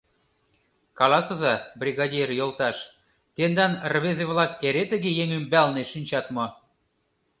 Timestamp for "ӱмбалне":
5.39-5.83